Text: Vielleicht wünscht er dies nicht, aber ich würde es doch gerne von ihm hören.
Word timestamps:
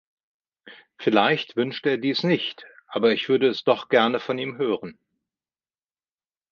Vielleicht 0.97 1.55
wünscht 1.55 1.85
er 1.85 1.99
dies 1.99 2.23
nicht, 2.23 2.65
aber 2.87 3.13
ich 3.13 3.29
würde 3.29 3.45
es 3.47 3.63
doch 3.63 3.87
gerne 3.87 4.19
von 4.19 4.39
ihm 4.39 4.57
hören. 4.57 4.97